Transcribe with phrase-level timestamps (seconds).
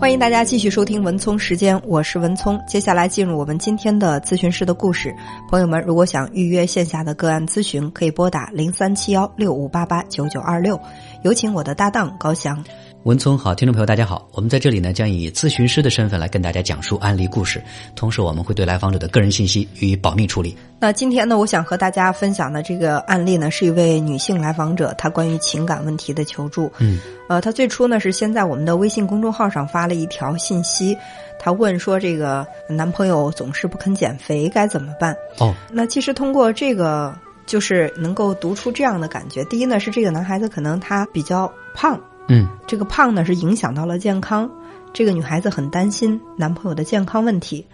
[0.00, 2.56] 欢迎大家继续收听文聪时间，我是文聪。
[2.68, 5.12] 接下来进入我们今天的咨询师的故事。
[5.50, 10.80] 朋友们，如果想预约线下的个案咨询，可以拨打零三七幺六五八八九九二六。
[11.22, 12.64] 有请我的搭档高翔。
[13.08, 17.58] 文聪好，听众朋友大家好，我们在这里呢将以咨询师的身份来跟大家讲述案例故事，
[17.96, 20.54] 同时我们会对来访者的个人信息予以保密处理。
[20.78, 26.70] 那今天呢，我想和大家分享的这个案例呢，是一位女性来访者她关于情感问题的求助。
[26.80, 26.98] 嗯，
[27.30, 30.94] 呃，她最初呢是先在我们的微信公众号上发了一条信息，
[31.38, 35.16] 她问说这个男朋友总是不肯减肥，该怎么办？
[35.38, 39.42] 哦，那其实通过这个就是能够读出这样的感觉。
[39.46, 41.98] 第一呢是这个男孩子可能他比较胖。
[42.28, 44.50] 嗯，这个胖呢是影响到了健康，
[44.92, 47.66] 这个女孩子很担心男朋友的健康问题。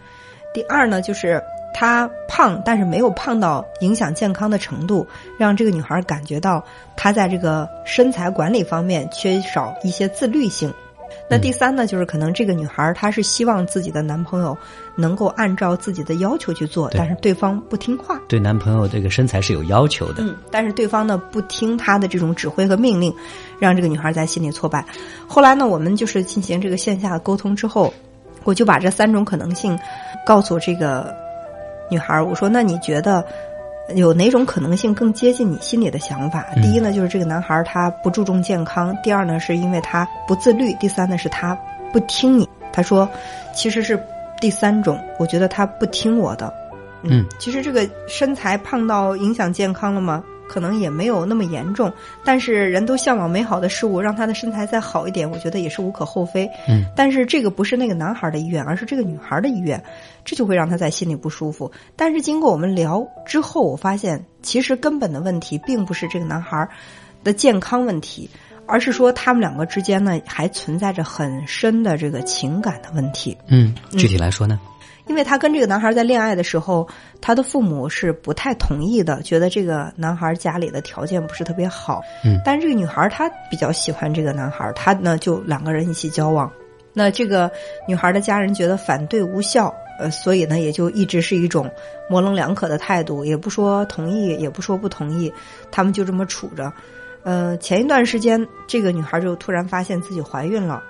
[0.55, 1.43] 第二呢，就是
[1.75, 6.65] 她胖，但是没有胖到影响健康的程度，让这个女孩感觉到
[6.97, 10.73] 她在这个身材管理方面缺少一些自律性。
[11.29, 14.57] 那第三呢，就是可能这个女孩她是希望自己的男朋友
[14.95, 18.21] 能够按照自己的要求去做，但是对方不听话。
[18.29, 23.15] 对男朋友这个身材是有要求的，嗯，但是对方呢不听她的这种指挥和命令，
[23.59, 24.85] 让这个女孩在心里挫败。
[25.27, 27.93] 后来呢，我们就是进行这个线下的沟通之后，
[28.45, 29.79] 我就把这三种可能性
[30.27, 31.15] 告诉这个
[31.91, 33.25] 女孩，我说：“那你觉得？”
[33.95, 36.47] 有哪种可能性更接近你心里的想法？
[36.63, 41.55] 第一呢，就是这个男孩他不注重健康；第二呢，是因为他不自律；第三呢，是他
[41.93, 42.49] 不听你。
[42.73, 43.09] 他说，
[43.55, 44.03] 其实是
[44.41, 46.53] 第三种，我觉得他不听我的。
[47.03, 50.25] 嗯，其实这个身材胖到影响健康了吗？
[50.49, 51.93] 可能也没有那么严重，
[52.25, 56.49] 但是人都向往美好的事物，让他的身材再好一点，我觉得也是无可厚非。
[56.69, 59.83] 嗯，但是这个不是那个男孩的意愿，而是这个女孩的意愿，
[60.25, 61.71] 这就会让他在心里不舒服。
[61.97, 66.69] 但是经过我们聊之后，我发现其实根本的问题并不是这个男孩
[67.23, 68.29] 的健康问题，
[68.67, 73.37] 而是说他们两个之间呢还存在着很深的这个情感的问题。
[73.49, 74.61] 嗯，具体来说呢？
[75.07, 76.89] 因为她跟这个男孩在恋爱的时候，
[77.21, 82.03] 她的父母是不太同意的，觉得这个男孩家里的条件不是特别好。
[82.25, 86.51] 嗯，但是这个女孩她比较喜欢这个男孩，她呢就两个人一起交往。
[86.93, 87.51] 那这个
[87.89, 91.71] 女孩的家人觉得反对无效，呃，所以呢也就一直是一种
[92.09, 95.33] 模棱两可的态度，也不说同意，也不说不同意，
[95.71, 96.73] 他们就这么处着。
[97.25, 100.83] 呃，前一段时间，这个女孩就突然发现自己怀孕了。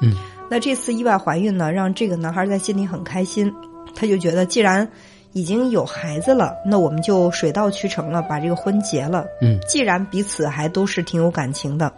[0.00, 0.12] 嗯。
[0.48, 3.52] 那这次意外怀孕呢，让这个男孩在心里很开心，
[3.94, 4.88] 他就觉得既然
[5.32, 9.24] 已经有孩子了，那我们就水到渠成了，把这个婚结了。
[9.42, 11.92] 嗯，既然彼此还都是挺有感情的，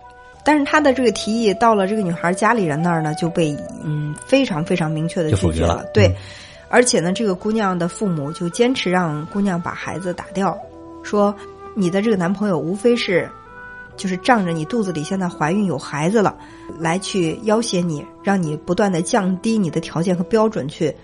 [0.45, 3.55] 但是他的这个提议到了这个女孩家里人那儿呢，就被
[3.85, 5.85] 嗯非常非常明确的拒绝了。
[5.93, 6.11] 对，
[6.71, 10.59] 而且呢，这个姑娘的父母就坚持让姑娘把孩子打掉，
[11.03, 11.35] 说
[11.75, 13.29] 你的这个男朋友无非是。
[13.99, 16.35] 就是仗着你肚子里现在怀孕有孩子了，
[16.79, 20.95] 来去要挟你，让你不断的降低你的条件和标准去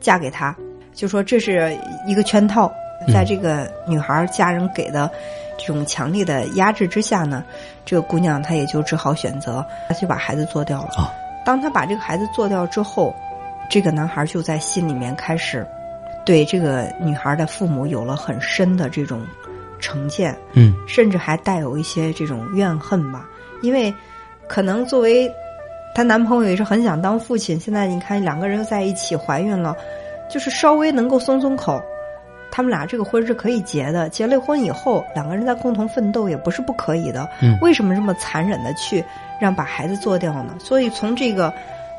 [0.00, 0.54] 嫁给他，
[0.92, 1.74] 就说这是
[2.06, 2.70] 一个圈套。
[3.12, 5.10] 在这个女孩家人给的
[5.58, 7.42] 这种强烈的压制之下呢，
[7.84, 10.90] 这个姑娘她也就只好选择她就把孩子做掉了。
[10.96, 11.10] 啊，
[11.44, 13.12] 当她把这个孩子做掉之后，
[13.68, 15.66] 这个男孩就在心里面开始
[16.24, 19.20] 对这个女孩的父母有了很深的这种。
[19.82, 23.28] 成见，嗯，甚至还带有一些这种怨恨吧，
[23.60, 23.92] 因为
[24.48, 25.30] 可能作为
[25.94, 27.60] 她男朋友也是很想当父亲。
[27.60, 29.76] 现在你看两个人又在一起怀孕了，
[30.30, 31.82] 就是稍微能够松松口，
[32.50, 34.08] 他们俩这个婚是可以结的。
[34.08, 37.28] 结了婚以后，两个人在共同奋斗也不是不可以的。
[37.42, 39.04] 嗯，为什么这么残忍的去
[39.40, 40.54] 让把孩子做掉呢？
[40.58, 41.52] 所以从这个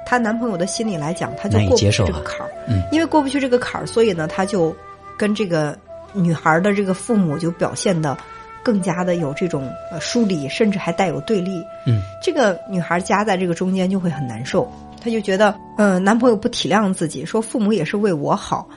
[0.05, 2.49] 她男朋友的心理来讲，他就过不去这个坎儿。
[2.67, 4.75] 嗯，因为过不去这个坎儿，所以呢，他就
[5.17, 5.77] 跟这个。
[6.13, 8.18] 女孩的这个父母就表现的
[8.63, 11.62] 更加的有这种呃疏离，甚至还带有对立。
[11.85, 14.72] 嗯，这个女孩夹在这个中间就会很难受，
[15.02, 18.68] 她就觉得，呃，男朋友不体谅自己，说父母也是为我好，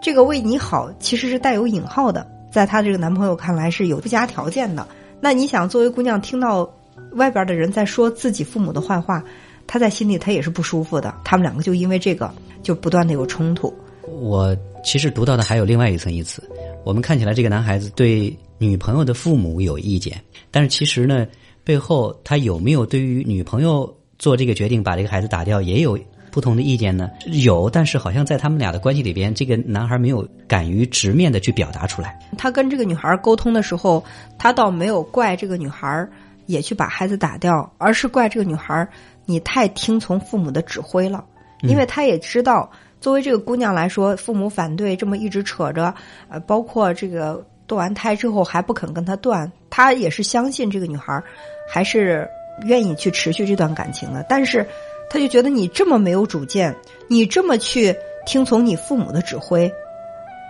[0.00, 4.86] 这个为你好其实是带有引号的，在她这个男朋友看来是有附加条件的。
[5.20, 6.70] 那你想，作为姑娘听到
[7.12, 9.22] 外边的人在说自己父母的坏话，
[9.66, 11.12] 她在心里她也是不舒服的。
[11.24, 12.30] 他们两个就因为这个
[12.62, 13.72] 就不断的有冲突。
[14.20, 14.54] 我
[14.84, 16.42] 其实读到的还有另外一层意思。
[16.84, 20.20] 我们看起来这个男孩子对女朋友的父母有意见，
[20.50, 21.26] 但是其实呢，
[21.64, 25.98] 背后他有没有对于女朋友做这个决定把这个孩子打掉也有
[26.30, 27.10] 不同的意见呢？
[27.26, 32.18] 有，但是好像在他们俩的关系里边，这个男孩没有敢于直面的去表达出来。
[32.36, 34.04] 他跟这个女孩沟通的时候，
[34.38, 36.06] 他倒没有怪这个女孩
[36.44, 38.86] 也去把孩子打掉，而是怪这个女孩
[39.24, 41.24] 你太听从父母的指挥了，
[41.62, 42.70] 因为他也知道。
[43.04, 45.94] 作为这个姑娘来说，父母反对这么一直扯着，
[46.30, 51.22] 呃，包括这个堕完胎之后还不肯跟他断，她也是相信这个女孩
[51.68, 52.26] 还是
[52.62, 54.24] 愿意去持续这段感情的。
[54.26, 54.66] 但是，
[55.10, 56.74] 他就觉得你这么没有主见，
[57.06, 59.70] 你这么去听从你父母的指挥，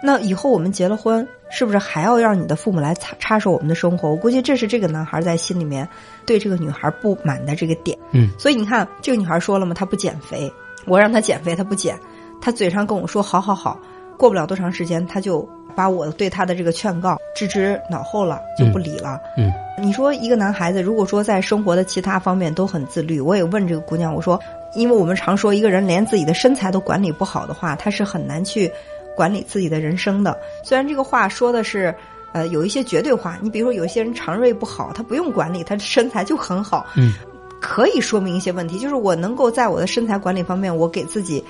[0.00, 4.08] 那以后我们结了婚，是不是还要让你的父母来插插手我们的生活？
[4.08, 5.88] 我估计这是这个男孩在心里面
[6.24, 7.98] 对这个女孩不满的这个点。
[8.12, 10.48] 嗯，所以你看，这个女孩说了嘛，她不减肥，
[10.86, 11.98] 我让她减肥，她不减，
[12.44, 13.80] 她嘴上跟我说好好好，
[14.18, 19.18] 过不了多长时间，他就把我对他的这个劝告置之脑后了，就不理了。
[19.38, 19.50] 嗯，
[19.80, 24.38] 你说一个男孩子，如果说在生活的其他方面都很自律，我也问这个姑娘，我说，
[24.74, 28.70] 因为我们常说一个人连自己的身材都管理不好的话，他是很难去
[29.16, 30.38] 管理自己的人生的。
[30.62, 31.94] 虽然这个话说的是。
[32.34, 37.12] 呃，有一些绝对化，你比如说有些人肠胃不好，他不用管理，他身材就很好，嗯，
[37.60, 38.76] 可以说明一些问题。
[38.76, 41.44] 就是我能够在我的身材管理方面，我给自己，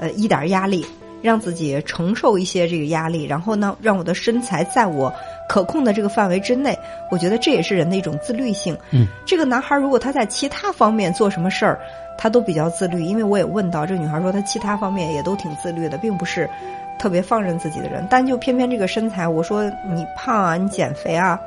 [0.00, 0.84] 呃，一点压力，
[1.22, 5.12] 让自己承受一些这个压力，然后呢，让我的身材在我
[5.48, 6.76] 可控的这个范围之内。
[7.10, 8.76] 我觉得这也是人的一种自律性。
[8.90, 11.78] 嗯，这个男孩如果他在其他方面做什么事儿，
[12.18, 16.48] 他都比较自律，因为我也问到这个女孩说，他其他方面也都挺自律的，并不是。
[16.98, 21.40] 特别放任自己的人，但就偏偏这个身材，我说你胖啊，你减肥啊，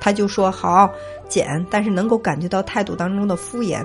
[0.00, 0.90] 他就说好
[1.28, 3.84] 减，但是能够感觉到态度当中的敷衍，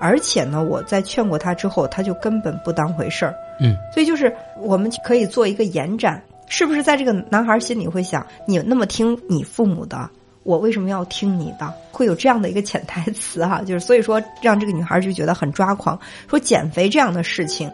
[0.00, 3.34] 而且呢，我在劝过他之后，他就根本不当回事儿。
[3.60, 10.08] 嗯，所以就是我们可以做一个延展，是不是在这个男孩心里会想，你那么听你父母的，
[10.42, 11.72] 我为什么要听你的？
[11.92, 17.70] 会有这样的一个潜台词哈，就是所以说让这个女孩就觉得很抓狂，说减肥这样的事情。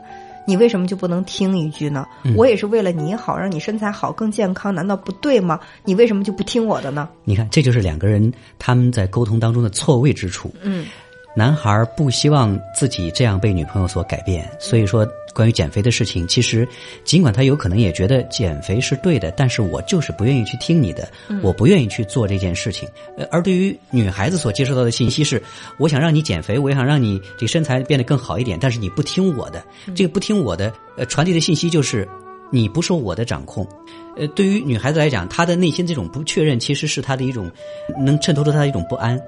[0.49, 2.07] 你为什么就不能听一句呢？
[2.37, 5.59] 我也是为了你好，让你身材好、更健康，难道不对吗？
[5.85, 7.09] 你为什么就不听我的呢？
[7.25, 10.53] 你看，这就是两个人他们在沟通当中的错位之处。
[10.63, 10.87] 嗯。
[11.37, 16.67] 男孩不希望自己这样被女朋友所改变，所以说关于减肥的事情，其实
[17.05, 21.07] 尽管他有可能也觉得减肥是对的，但是我就是不愿意去听你的，
[21.43, 22.89] 我不愿意去做这件事情。
[23.19, 25.43] 呃，而对于女孩子所接收到的信息是，
[25.79, 29.63] 我想让你减肥，我想让你这个身材变得更好一点，但是你不听我的，
[29.95, 32.09] 这个不听我的，呃，传递的信息就是
[32.51, 33.69] 你不受我的掌控。
[34.17, 37.51] 呃，对于女孩子来讲，她的内心这种不确认，其实是她的一种
[37.99, 39.21] 能衬托出她的一种不安。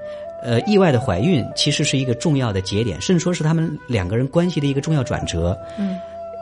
[0.43, 5.59] 呃，意外的怀孕其实是一个重要的节点，甚至说是他们两个人关系的一个重要转折。
[5.79, 5.99] 嗯，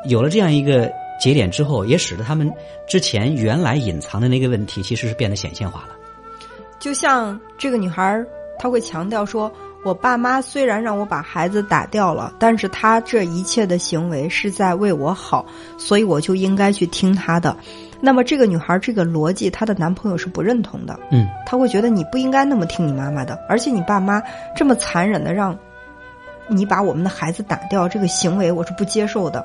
[0.06, 0.90] 有了这样一个
[1.20, 2.52] 节点之后，也使得他们
[2.86, 5.88] 之前原来隐藏的那个问题，其实是变得显现化了。
[6.78, 8.22] 就像这个女孩，
[8.58, 9.50] 她会强调说
[9.82, 15.46] ：“我爸妈虽然让我把孩子打掉了，但是他这一切的行为是在为我好，
[15.78, 17.56] 所以我就应该去听他的。”
[18.00, 20.98] 那么这个女孩这个逻辑，她的男朋友是不认同的。
[21.10, 24.22] 嗯，他会觉得你不应该那么听你妈妈的，而且你爸妈
[24.54, 25.56] 这么残忍的让，
[26.48, 29.44] 你把我们的孩子打掉，这个行为我是不接受的。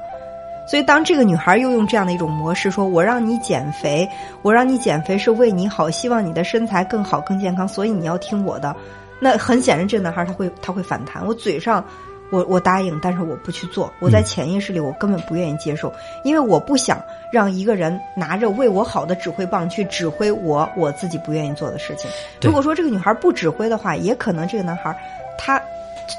[0.68, 4.08] 所以当这个女孩又用这样的一种模式说：“我让你减肥，
[4.42, 8.76] 我让你减肥是为你好，希望你的身材更好、更健康，所以你要听我的。”
[9.20, 11.26] 那很显然，这个男孩他会他会反弹。
[11.26, 11.84] 我嘴上。
[12.32, 13.92] 我我答应，但是我不去做。
[14.00, 15.94] 我在潜意识里，我根本不愿意接受，
[16.24, 22.10] 因为我不想让一个人拿着为我好的指挥棒去指挥我我自己不愿意做的事情。
[22.42, 24.98] 如果说这个女孩不指挥的话，也可能这个男孩
[25.38, 25.62] 他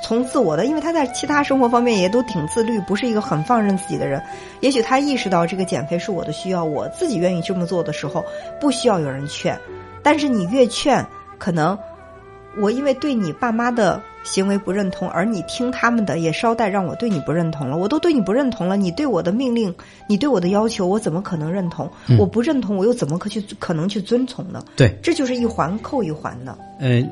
[0.02, 4.22] 从自我的，因为他在其他生活方面也都挺自律，不是一个很放任自己的人。
[4.60, 8.22] 也许他意识到这个减肥是我的需要，我自己愿意这么做的时候，
[8.60, 9.58] 不需要有人劝。
[10.02, 11.04] 但是你越劝，
[11.38, 11.78] 可能
[12.58, 13.98] 我因为对你爸妈的。
[14.22, 17.76] 行为不认同，而你听他们的，也捎带让我对你不认同了。
[17.76, 19.74] 我都对你不认同了，你对我的命令，
[20.06, 21.90] 你对我的要求，我怎么可能认同？
[22.18, 24.64] 我不认同，我又怎么可去可能去遵从呢？
[24.76, 26.56] 对，这就是一环扣一环的。
[26.78, 27.08] 嗯，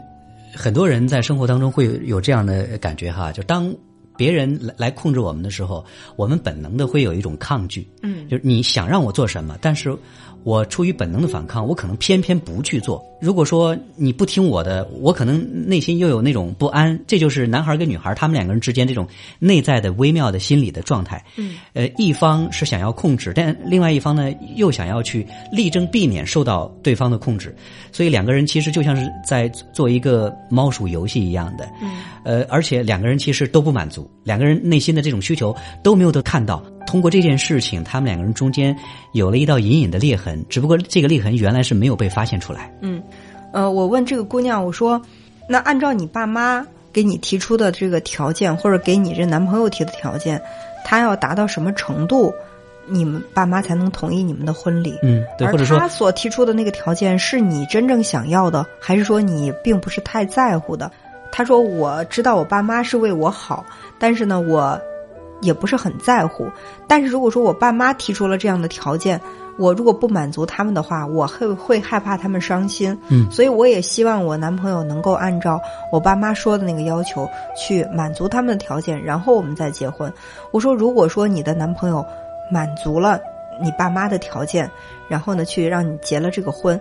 [0.54, 3.74] 很多人在生活当中会有这样的感觉哈，就当
[4.20, 5.82] 别人来来控制我们的时候，
[6.14, 7.88] 我们本能的会有一种抗拒。
[8.02, 9.96] 嗯，就是你想让我做什么，但是。
[10.42, 13.04] 我出于本能的反抗，我可能偏偏不去做。
[13.20, 16.98] 如果说你不听我的，我可能内心又有那种不安。
[17.06, 19.06] 这就是男孩跟女孩他们两个人之间这种
[19.38, 21.22] 内在的微妙的心理的状态。
[21.36, 27.54] 嗯，呃，一方是想要控制，但另外一方呢又想要去力争避免受到对方的控制。
[27.92, 31.68] 所以两个人其实就像是在做一个猫鼠游戏一样的。
[31.82, 36.62] 嗯，呃，而且两个人其实都不满足，两个人内心的这种需求都没有得看到。
[36.86, 38.76] 通过这件事情，他们两个人中间
[39.12, 42.72] 有了一道隐隐的裂痕，只不过这个裂痕原来是没有被发现出来。
[42.80, 43.00] 嗯，
[43.52, 45.00] 呃，我问这个姑娘，我说，
[45.48, 50.42] 那按照你爸妈给你提出的这个条件，或者给你这男朋友提的条件，
[50.84, 52.34] 他要达到什么程度，
[52.88, 54.98] 你们爸妈才能同意你们的婚礼？
[55.04, 60.90] 嗯，对，或者说他所提出的那个条件是你真正想要的，还是说你并不是太在乎的？
[61.32, 63.64] 他说，我知道我爸妈是为我好，
[63.98, 64.80] 但是呢，我。
[65.42, 66.50] 也不是很在乎，
[66.86, 69.18] 但是如果说我爸妈提出了这样的条件，
[69.56, 72.94] 我如果不满足他们的话，我会会害怕他们伤心。
[73.08, 75.58] 嗯所以我也希望我男朋友能够按照
[75.90, 80.12] 我爸妈说的那个要求去满足他们的条件，然后我们再结婚。
[80.50, 82.04] 我说，如果说你的男朋友
[82.52, 83.18] 满足了
[83.62, 84.70] 你爸妈的条件，
[85.08, 86.78] 然后呢去让你结了这个婚，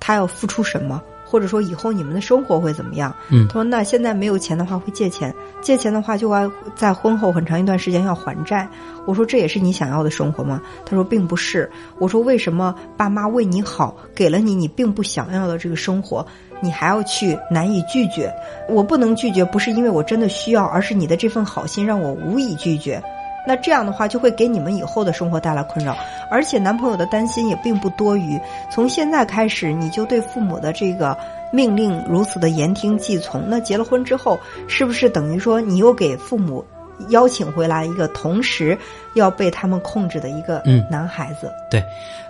[0.00, 1.00] 他要付出什么？
[1.30, 3.14] 或者说以后你们的生活会怎么样？
[3.28, 5.32] 嗯他说那现在没有钱的话会借钱，
[5.62, 8.68] 借钱的话就要在婚后很长一段时间要还债。
[9.06, 10.60] 我说这也是你想要的生活吗？
[10.84, 11.70] 他说并不是。
[11.98, 16.26] 我说为什么爸妈为你好，给了你你并不想要的这个生活，
[16.60, 18.32] 你还要去难以拒绝？
[18.68, 23.00] 我不能拒绝，不是因为我真的需要，而是你的这份好心让我无以拒绝。
[23.46, 25.96] 那这样的话，就会给你们以后的生活带来困扰，
[26.30, 28.40] 而且男朋友的担心也并不多余。
[28.70, 31.16] 从现在开始，你就对父母的这个
[31.50, 36.64] 命令如此的言听计从，那结了婚之后，是不是等于说你又给父母
[37.08, 38.76] 邀请回来一个同时
[39.14, 41.50] 要被他们控制的一个嗯男孩子？
[41.70, 41.82] 对，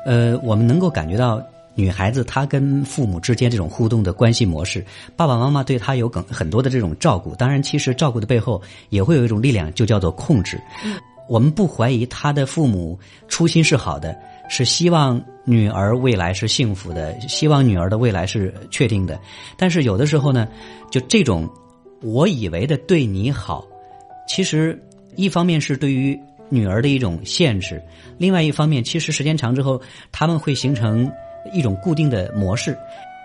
[0.07, 1.43] 呃，我们能够感觉到
[1.74, 4.84] 女孩子她跟父母之间这种互动的关系模式，
[5.16, 7.34] 爸爸妈妈对她有很很多的这种照顾。
[7.34, 10.60] 当然，其实照顾的背后也会有一种力量，就叫做控制。
[11.28, 12.98] 我们不怀疑她的父母
[13.28, 14.16] 初心是好的，
[14.48, 19.18] 是希望女儿未来是幸福的，希望女儿的未来是确定的。
[19.56, 20.48] 但是有的时候呢，
[20.90, 21.48] 就这种
[22.02, 23.64] 我以为的对你好，
[24.26, 24.76] 其实
[25.14, 27.80] 一方面是对于女儿的一种限制，
[28.18, 31.08] 另外一方面，其实时间长之后，他们会形成
[31.52, 32.76] 一种固定的模式。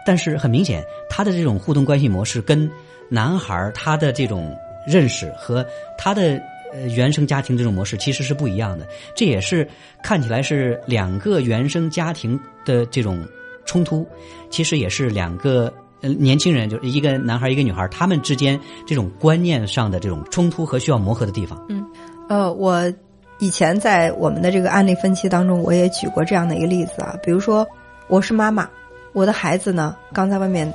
[0.05, 2.69] 但是很明显，他的这种互动关系模式跟
[3.09, 4.55] 男孩他的这种
[4.87, 5.65] 认识和
[5.97, 6.39] 他的
[6.71, 8.85] 呃原生家庭这种模式其实是不一样的。
[9.15, 9.67] 这也是
[10.03, 13.25] 看起来是两个原生家庭的这种
[13.65, 14.07] 冲突，
[14.51, 15.73] 其实也是两个
[16.19, 21.59] 年轻人，就是一个男孩一个女孩，他们之间这种观念上的这种冲突和需要磨合的地方。
[21.67, 21.83] 嗯
[22.29, 22.93] 呃，我
[23.39, 27.67] 以前在我们的这个案例分析当中，我也举过这样的一个例子啊，比如说
[28.07, 28.69] 我是妈妈，
[29.13, 30.71] 我的孩子呢刚在外面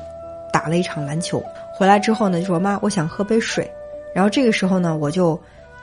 [0.52, 1.40] 打了一场篮球，
[1.72, 3.70] 回来之后呢就说妈，我想喝杯水，
[4.12, 5.40] 然后这个时候呢我就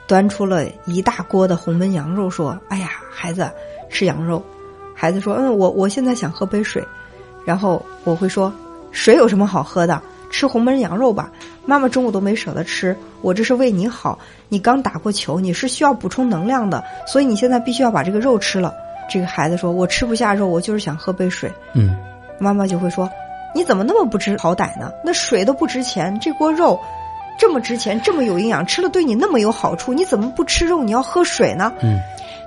[0.07, 3.49] 端出了一大锅的红焖羊肉，说，哎呀，孩子
[3.89, 4.43] 吃羊肉，
[4.93, 6.83] 孩子说，嗯，我我现在想喝杯水，
[7.45, 8.51] 然后我会说，
[8.91, 10.01] 水有什么好喝的？
[10.29, 11.31] 吃红焖羊肉吧，
[11.65, 14.19] 妈妈中午都没舍得吃，我这是为你好。
[14.49, 18.73] 你刚打过球，你是需要补充能量的，所以你现在必须要把这个肉吃了。
[19.09, 21.51] 这个孩子说：“我吃不下肉，我就是想喝杯水。
[21.73, 21.95] 嗯，”
[22.39, 23.09] 妈妈就会说
[23.55, 24.91] ：“你怎么那么不知好歹呢？
[25.03, 26.79] 那水都不值钱，这锅肉
[27.39, 30.83] 这么值钱，这么有营养，吃了对你那么有好处，你怎么不吃肉？
[30.83, 31.99] 你要喝水呢？”嗯，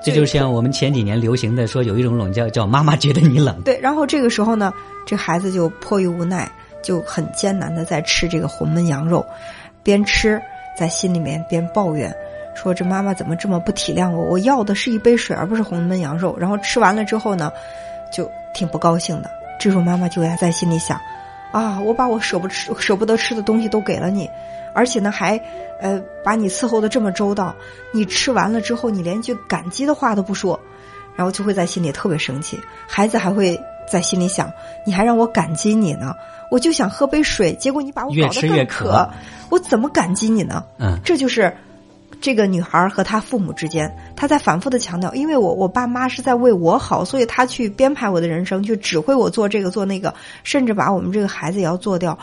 [0.02, 3.60] 这就像我们前几年流行的说有一种冷叫叫妈妈觉得你冷。
[3.62, 4.72] 对，然后这个时候呢，
[5.06, 6.50] 这孩子就迫于无奈，
[6.82, 9.24] 就很艰难的在吃这个红焖羊肉，
[9.82, 10.40] 边吃
[10.78, 12.14] 在心里面边抱怨，
[12.60, 14.22] 说这妈妈怎么这么不体谅我？
[14.22, 16.36] 我要的是一杯水，而不是红焖羊肉。
[16.38, 17.50] 然后吃完了之后呢，
[18.12, 19.30] 就挺不高兴的。
[19.58, 21.00] 这时候妈妈就要在心里想，
[21.52, 24.28] 啊，我把我舍不吃、舍不得吃的东西都给了你，
[24.74, 25.40] 而且呢还，
[25.80, 27.54] 呃，把你伺候的这么周到，
[27.92, 30.60] 你吃完了之后，你连句感激的话都不说，
[31.16, 32.60] 然后就会在心里特别生气。
[32.86, 33.58] 孩子还会
[33.90, 34.52] 在心里想，
[34.84, 36.14] 你还让我感激你呢，
[36.50, 39.10] 我就想喝杯水，结果你把我越搞得越渴渴，
[39.48, 40.62] 我怎么感激你呢？
[40.78, 41.54] 嗯这就是
[42.20, 50.14] 这个女孩和她父母之间，她在反复的强调，因为我我爸妈是在为我好，所以他去编排我的人生，去指挥我做这个做那个，
[50.44, 52.18] 甚至把我们这个孩子也要做掉。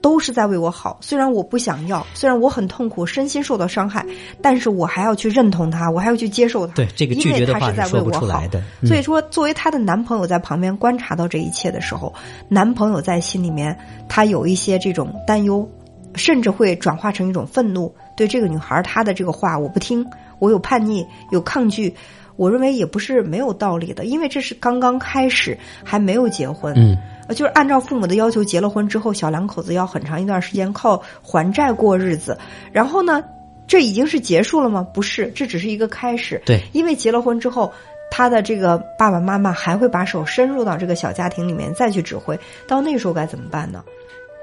[0.00, 4.06] 都是在为我好，虽然我不想要，虽然我很痛苦，身心受到伤害，
[4.40, 6.72] 但是我还要去认同他，我还要去接受他。
[6.74, 12.14] 对这个拒绝的话因为他是说不为我好出来的嗯所以说，作为她的男朋友在旁边观察到这一切的时候，
[12.48, 13.76] 男朋友在心里面
[14.08, 15.68] 他有一些这种担忧，
[16.14, 20.06] 甚至会转化成一种愤怒，对这个女孩她的这个话我不听，
[20.38, 21.94] 我有叛逆，有抗拒。
[22.36, 26.72] 我认为也不是没有道理的，因为这是刚刚开始，还没有结婚。
[26.76, 26.96] 嗯，
[27.26, 32.38] 呃，就是按照父母的要求，结了婚之后，小两口子要很长一段时间靠还债过日子。
[32.70, 33.24] 然后呢，
[33.66, 34.86] 这已经是结束了吗？
[34.94, 36.40] 不是，这只是一个开始。
[36.46, 37.72] 对，因为结了婚之后，
[38.08, 42.38] 他的这个爸爸妈妈还会把手伸入到这个小家庭里面再去指挥，
[42.68, 43.82] 到那时候该怎么办呢？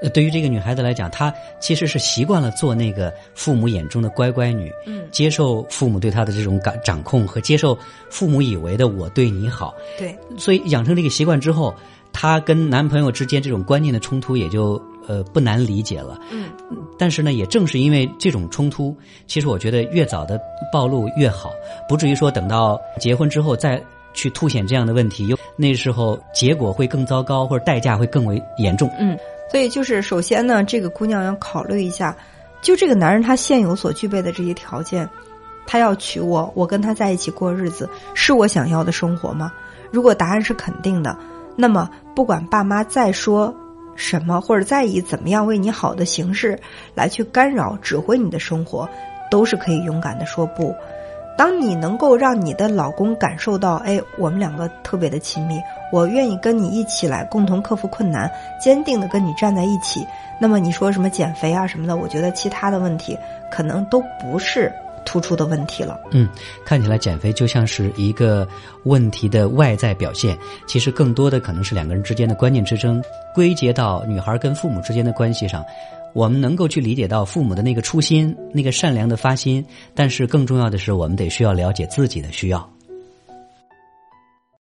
[0.02, 7.76] 呃，对于这个女孩子来讲，她其实是习惯了做那个父母眼中的乖乖女，嗯，接受父母对她的这种感掌控和接受
[8.10, 11.74] 父母以为的我对你好，对，所以养成这个习惯之后，
[12.12, 16.18] 她跟男朋友之间这种观念的冲突也就呃不难理解了。
[16.30, 16.50] 嗯，
[16.98, 18.94] 但是呢，也正是因为这种冲突，
[19.26, 20.40] 其实我觉得越早的
[20.72, 21.52] 暴露越好，
[21.88, 28.90] 不至于说等到结婚之后再去凸显这样的问题，又那时候结果会更糟糕，或者代价会更为严重。
[28.98, 29.16] 嗯，
[29.50, 32.16] 所以就是首先呢，这个姑娘要考虑一下，
[32.60, 35.08] 就这个男人他现有所具备的这些条件，
[35.66, 39.52] 他要娶我，我跟他在一起过日子，是我想要的生活吗？
[39.90, 41.16] 如果答案是肯定的，
[41.54, 43.54] 那么不管爸妈再说
[43.94, 46.58] 什么，或者再以怎么样为你好的形式
[46.94, 48.88] 来去干扰、指挥你的生活，
[49.30, 50.74] 都是可以勇敢的说不。
[51.38, 55.60] 当你能够让你的老公感受到，哎，我们两个特别的亲密，
[55.92, 60.06] 我愿意跟你一起来共同克服困难，坚定的跟你站在一起，
[60.40, 63.16] 那么你说什么减肥啊什么的，我觉得其他的问题
[63.50, 64.72] 可能都不是
[65.04, 66.00] 突出的问题了。
[66.10, 66.28] 嗯，
[66.64, 68.46] 看起来减肥就像是一个
[68.84, 73.02] 问题的外在表现，其实更多的可能是两个人之间的观念之争，
[73.34, 75.64] 归结到女孩跟父母之间的关系上。
[76.12, 79.62] 我们能够去理解到父母的那个初心，那个善良的发心，
[79.94, 82.75] 但是更重要的是，我们得需要了解自己的需要。